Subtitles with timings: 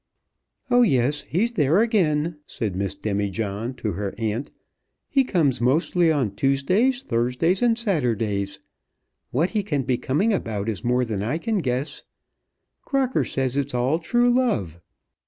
[0.71, 4.49] "Oh yes; he's there again," said Miss Demijohn to her aunt.
[5.07, 8.57] "He comes mostly on Tuesdays, Thursdays, and Saturdays.
[9.29, 12.01] What he can be coming about is more than I can guess.
[12.83, 14.79] Crocker says it's all true love.